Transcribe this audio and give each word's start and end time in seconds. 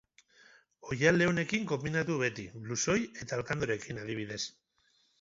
Oihal 0.95 1.19
leunekin 1.23 1.69
konbinatu 1.73 2.17
beti, 2.23 2.49
blusoi 2.65 2.99
eta 3.05 3.41
alkandorekin 3.41 4.05
adibidez. 4.07 4.45